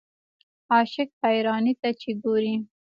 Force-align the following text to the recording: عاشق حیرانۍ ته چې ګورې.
عاشق 0.73 1.09
حیرانۍ 1.23 1.73
ته 1.81 1.89
چې 1.99 2.09
ګورې. 2.23 2.55